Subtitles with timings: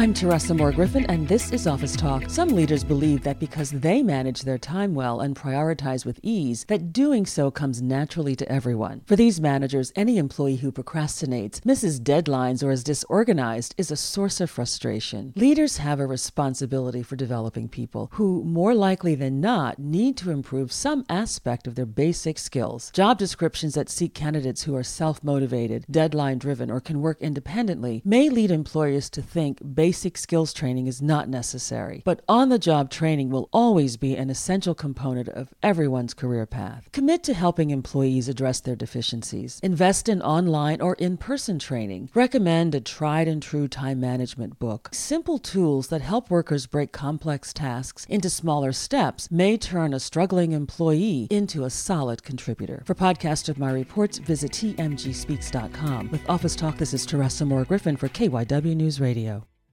[0.00, 2.30] I'm Teresa Moore Griffin, and this is Office Talk.
[2.30, 6.90] Some leaders believe that because they manage their time well and prioritize with ease, that
[6.90, 9.02] doing so comes naturally to everyone.
[9.04, 14.40] For these managers, any employee who procrastinates, misses deadlines, or is disorganized is a source
[14.40, 15.34] of frustration.
[15.36, 20.72] Leaders have a responsibility for developing people who, more likely than not, need to improve
[20.72, 22.90] some aspect of their basic skills.
[22.92, 28.00] Job descriptions that seek candidates who are self motivated, deadline driven, or can work independently
[28.02, 29.58] may lead employers to think
[29.90, 34.30] basic skills training is not necessary, but on the job training will always be an
[34.30, 36.88] essential component of everyone's career path.
[36.92, 39.58] Commit to helping employees address their deficiencies.
[39.64, 42.08] Invest in online or in person training.
[42.14, 44.90] Recommend a tried and true time management book.
[44.92, 50.52] Simple tools that help workers break complex tasks into smaller steps may turn a struggling
[50.52, 52.84] employee into a solid contributor.
[52.84, 56.10] For podcast of my reports, visit tmgspeaks.com.
[56.12, 59.49] With Office Talk, this is Teresa Moore Griffin for KYW News Radio.